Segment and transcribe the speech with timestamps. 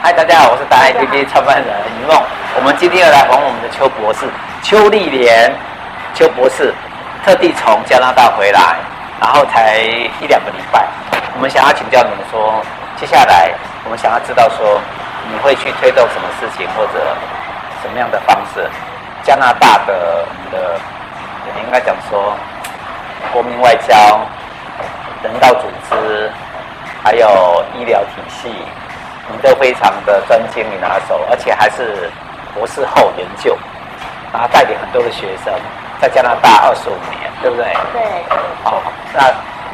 [0.00, 2.16] 嗨，大家好，我是大爱 APP 创办人林梦。
[2.54, 4.30] 我们今天要来访我们的邱博士，
[4.62, 5.52] 邱丽莲，
[6.14, 6.72] 邱博士，
[7.26, 8.76] 特地从加拿大回来，
[9.20, 9.82] 然后才
[10.22, 10.86] 一两个礼拜。
[11.34, 12.62] 我们想要请教你们说，
[12.94, 13.50] 接下来
[13.82, 14.80] 我们想要知道说，
[15.32, 17.04] 你会去推动什么事情，或者
[17.82, 18.70] 什么样的方式？
[19.24, 20.78] 加拿大的的，
[21.44, 22.36] 你应该讲说，
[23.32, 24.20] 国民外交、
[25.24, 26.30] 人道组织，
[27.02, 28.54] 还有医疗体系。
[29.30, 32.10] 你都非常的专精，你拿手，而且还是
[32.54, 33.56] 博士后研究，
[34.32, 35.52] 然后带领很多的学生
[36.00, 37.64] 在加拿大二十五年，对不对？
[37.92, 38.02] 对。
[38.64, 38.80] 哦，
[39.12, 39.20] 那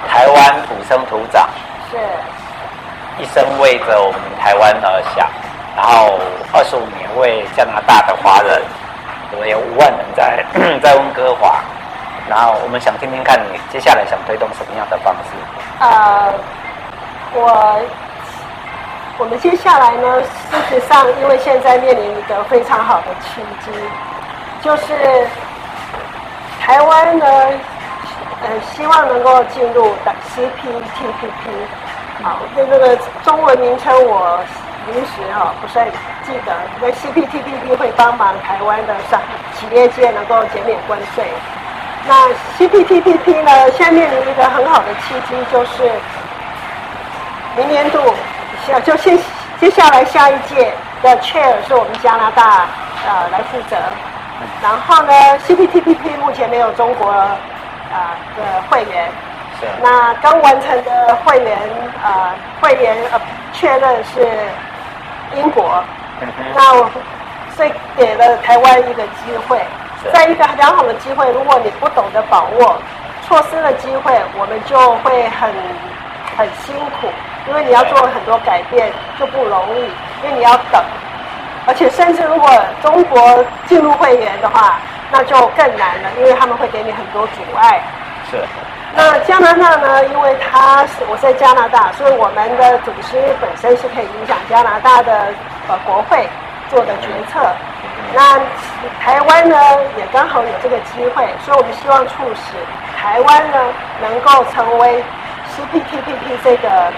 [0.08, 1.48] 台湾土生土长，
[1.90, 1.98] 是，
[3.22, 5.28] 一生为着我们台湾而想，
[5.76, 6.18] 然后
[6.52, 8.60] 二十五年为加拿大的华人，
[9.32, 10.44] 我们有五万人在
[10.82, 11.60] 在温哥华，
[12.28, 15.30] 然后我们想听听看你接下来想推动什么样的方式？
[15.78, 16.34] 呃，
[17.34, 17.80] 我。
[19.16, 23.70] 我们接下来呢，事实上，因为现在面临一个非常好的契机，
[24.60, 24.92] 就是
[26.60, 27.24] 台湾呢，
[28.42, 31.46] 呃，希望能够进入的 CPTPP，
[32.24, 34.40] 好，对这个中文名称我
[34.88, 35.88] 临时哈不是很
[36.26, 39.20] 记得，因为 CPTPP 会帮忙台湾的商
[39.54, 41.24] 企业界能够减免关税。
[42.08, 45.88] 那 CPTPP 呢，现在面临一个很好的契机，就是
[47.56, 48.00] 明年度。
[48.84, 49.18] 就先
[49.60, 52.66] 接下来下一届的 chair 是我们加拿大
[53.06, 53.76] 呃来负责，
[54.62, 55.12] 然后呢
[55.46, 57.36] CPTPP 目前没有中国啊、
[57.92, 57.98] 呃、
[58.36, 59.08] 的会员，
[59.60, 59.66] 是。
[59.82, 61.58] 那刚完成的会员
[62.02, 63.20] 呃会员呃
[63.52, 64.28] 确认是
[65.34, 65.82] 英国，
[66.20, 66.90] 嗯、那我
[67.56, 69.60] 所以给了台湾一个机会，
[70.12, 72.76] 在一个良好的机会，如果你不懂得把握，
[73.26, 75.52] 错失了机会，我们就会很
[76.36, 77.08] 很辛苦。
[77.46, 79.80] 因为你要做很多改变就不容易，
[80.24, 80.82] 因为你要等，
[81.66, 82.50] 而且甚至如果
[82.82, 84.78] 中国进入会员的话，
[85.12, 87.82] 那就更难了，因为他们会给你很多阻碍。
[88.30, 88.42] 是。
[88.96, 90.04] 那加拿大呢？
[90.06, 95.28] 因为他是我在加拿大，所以我们的组织本身是可以影响加拿大的
[95.68, 96.26] 呃国会
[96.70, 97.40] 做的决策。
[98.14, 98.40] 那
[99.02, 99.56] 台湾呢
[99.98, 102.56] 也刚好有这个机会，所以我们希望促使
[102.96, 103.58] 台湾呢
[104.00, 105.04] 能够成为
[105.54, 106.92] CPTPP 这个。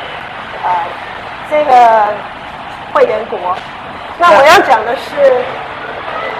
[0.66, 0.74] 呃，
[1.48, 2.08] 这个
[2.92, 3.38] 会员国，
[4.18, 5.44] 那我要讲的是，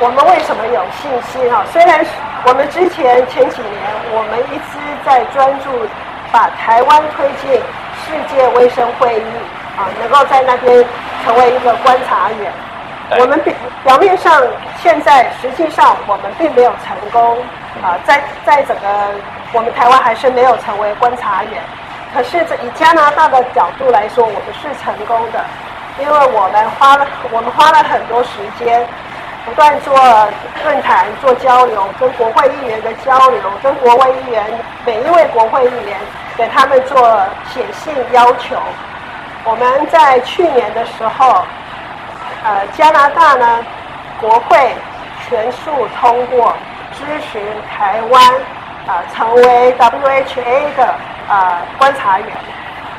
[0.01, 1.63] 我们为什么有信心哈？
[1.71, 2.05] 虽然
[2.45, 3.79] 我们之前前几年，
[4.11, 5.71] 我们一直在专注
[6.33, 7.53] 把台湾推进
[8.03, 9.33] 世界卫生会议
[9.79, 10.85] 啊，能够在那边
[11.25, 12.53] 成为一个观察员。
[13.21, 13.55] 我们表
[13.85, 14.43] 表面上
[14.83, 17.39] 现在实际上我们并没有成功
[17.81, 18.89] 啊，在在整个
[19.53, 21.63] 我们台湾还是没有成为观察员。
[22.17, 25.45] 可是，这以加拿大的角度来说，我们是成功的，
[26.01, 28.83] 因为我们花了我们花了很多时间，
[29.45, 29.95] 不断做
[30.65, 34.47] 论坛、做交流，跟国会议员的交流，跟国会议员
[34.87, 36.01] 每一位国会议员
[36.39, 36.99] 给他们做
[37.53, 38.57] 写信要求。
[39.45, 41.45] 我们在去年的时候，
[42.45, 43.63] 呃，加拿大呢，
[44.19, 44.75] 国会
[45.29, 46.55] 全数通过
[46.95, 47.39] 支持
[47.69, 48.35] 台湾
[48.87, 50.95] 啊、成为 WHA 的。
[51.29, 52.29] 呃，观察员，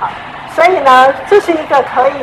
[0.01, 0.09] 好，
[0.53, 2.13] 所以呢，这是一个可以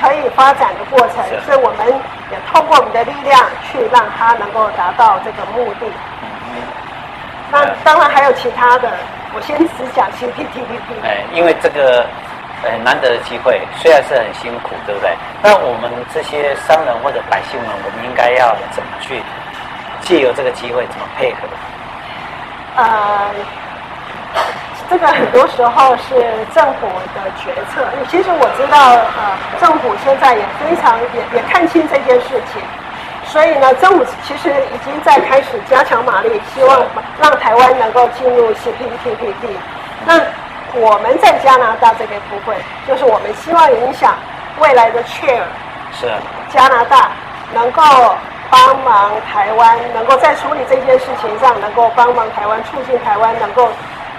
[0.00, 1.86] 可以发展的过程，所以我们
[2.32, 5.86] 也通过我们的力量去让它能够达到这个目的。
[7.52, 8.90] 那当然还有其他的，
[9.36, 11.04] 我先只讲 CPTPP。
[11.04, 12.04] 哎，因为这个
[12.60, 15.14] 很难得的机会，虽然是很辛苦，对不对？
[15.40, 19.22] 那我们这些商人或者百姓们，我们应该要怎么去
[20.00, 21.46] 借由这个机会，怎么配合？
[22.78, 23.30] 呃。
[24.90, 26.14] 这个很多时候是
[26.54, 27.82] 政府的决策。
[28.10, 32.62] 其实我知道，呃，政府现在也非常也也看清这件事情，
[33.24, 36.82] 所以呢，政府其实已经在开始加强马力，希望
[37.18, 39.56] 让台湾能够进入 CPTPP。
[40.04, 40.20] 那
[40.74, 42.54] 我们在加拿大这边不会，
[42.86, 44.14] 就是我们希望影响
[44.58, 45.42] 未来的 Chair
[45.98, 46.12] 是
[46.52, 47.10] 加拿大
[47.54, 47.82] 能够
[48.50, 53.70] 帮忙台湾，能够在处理这件事情上能够帮忙台湾，促进台湾能够。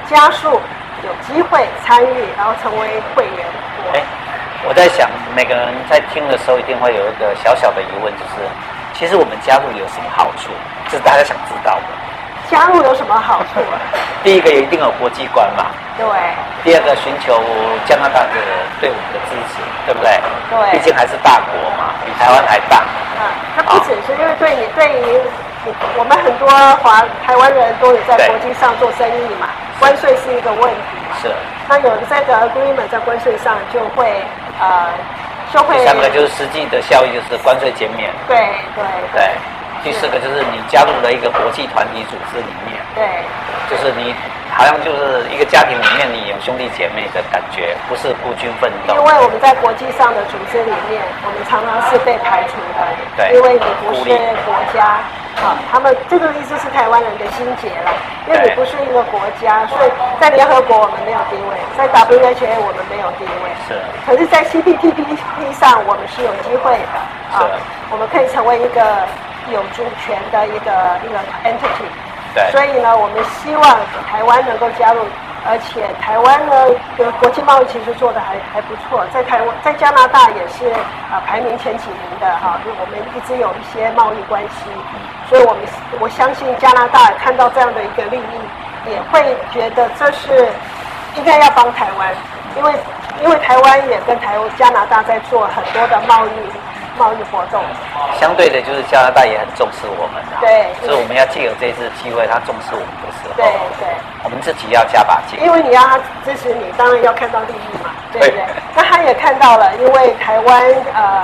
[0.10, 0.60] 加速
[1.04, 3.46] 有机会参与，然后成为会员。
[3.94, 4.02] 哎，
[4.68, 8.48] 我在想，每个人在听的时候，一定会有一个小小的疑问，就是，
[8.94, 10.52] 其实我们加入有什么好处？
[10.90, 11.88] 这是大家想知道的。
[12.48, 13.82] 加入有什么好处啊？
[14.24, 15.66] 第一个也一定有国际观嘛。
[15.98, 16.06] 对。
[16.64, 17.42] 第二个，寻求
[17.86, 18.34] 加拿大的
[18.80, 20.10] 对我们的支持，对不对？
[20.50, 20.78] 对。
[20.78, 22.86] 毕竟还是大国嘛，比台湾还大。
[23.18, 25.22] 啊，它不只是因为对你，对于
[25.98, 26.48] 我们很多
[26.84, 29.50] 华台湾人都有在国际上做生意嘛。
[29.80, 31.16] 关税是一个问题嘛？
[31.22, 31.32] 是。
[31.68, 34.22] 那有的这个 agreement 在关税上就会
[34.60, 34.90] 呃，
[35.54, 35.78] 就会。
[35.78, 38.10] 第三个就是实际的效益，就是关税减免。
[38.28, 38.38] 对
[38.76, 38.84] 对
[39.14, 39.22] 对。
[39.22, 39.30] 对。
[39.84, 42.80] 第四个就是你加入了一个国际团体组织里面。
[42.96, 43.06] 对。
[43.70, 44.16] 就是你。
[44.56, 48.96] 好像就是一个家庭里面，你有兄弟姐妹的感觉，不是孤军奋斗。
[48.96, 52.88] 因为我们在国际上的组织里面，我们常常是被排除的。
[53.18, 53.36] 对。
[53.36, 54.16] 因为你不是
[54.48, 55.04] 国家，
[55.42, 57.92] 啊，他们这个意思是台湾人的心结了。
[58.28, 63.46] 因为你不是一个国家，所以在联合国我们没有地位，在 WHA 我们没有地位。
[63.68, 63.78] 是。
[64.06, 67.38] 可是，在 CPTPP 上，我们是有机会的。
[67.38, 67.46] 啊。
[67.92, 68.82] 我们可以成为一个
[69.54, 70.74] 有主权的一个
[71.06, 71.86] 一个 entity。
[72.34, 73.64] 对所以呢，我们希望
[74.12, 75.06] 台湾能够加入，
[75.46, 80.68] 而且台湾呢，的国际贸易其实做的还还不错，在台湾，在加拿大也是
[81.12, 84.66] 啊排名前几名的哈，就我们一直有一些贸易关系，
[85.30, 85.62] 所以我们
[86.00, 89.22] 我相信加拿大看到这样的一个利益，也会
[89.54, 90.50] 觉得这是
[91.16, 92.14] 应该要帮台湾，
[92.58, 92.74] 因为
[93.22, 96.30] 因为台湾也跟台湾加拿大在做很多的贸易。
[96.98, 97.62] 贸易活动，
[98.22, 103.44] 相对的，就是加拿大也很重视我们的，对，所以我们要借由这次机会，他重视我们的时候，对
[103.76, 103.85] 对，
[104.26, 108.20] 我们自己要加把劲，因为你要他支持你，当然要看到利益嘛，对。
[108.20, 108.44] 不对？
[108.44, 108.46] 对，
[108.76, 110.62] 那他也看到了，因为台湾
[110.94, 111.24] 呃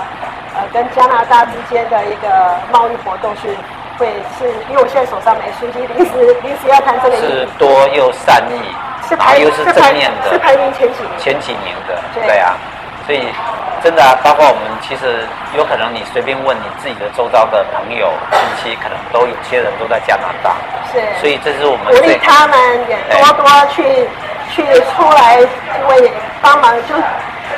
[0.56, 3.50] 呃跟加拿大之间的一个贸易活动是
[3.98, 4.08] 会
[4.38, 8.62] 是，因为我现在手上没书记，临时临时要谈这个，是多又善意，
[9.10, 12.54] 是排又是正面的，是排名前几名，前几名的，对啊。
[13.08, 13.28] 所以，
[13.84, 15.26] 真的啊，包括我们，其实
[15.58, 18.40] 有可能你随便问你自己的周遭的朋友、亲
[18.72, 20.56] 戚，可能都有些人都在加拿大。
[20.94, 21.02] 是。
[21.20, 22.58] 所以这是我们鼓励他们
[22.88, 23.84] 也多多去
[24.54, 24.64] 去
[24.94, 25.38] 出来，
[25.90, 26.12] 为
[26.42, 26.96] 帮忙，就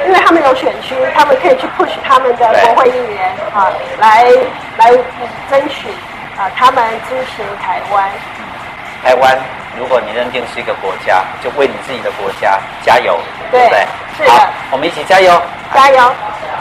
[0.06, 3.68] 因为他们有选区，他们可以去 push 他们的国会议员啊，
[4.00, 4.26] 来
[4.78, 4.92] 来
[5.52, 5.90] 争取
[6.38, 8.10] 啊，他们支持台湾。
[9.04, 9.38] 台湾，
[9.78, 13.20] 如果你认定是一个国家，就为你自己的国家加油，
[13.52, 13.88] 对，对不对？
[14.18, 14.32] 是的。
[14.32, 15.42] 好，我们一起加油，
[15.74, 16.16] 加油。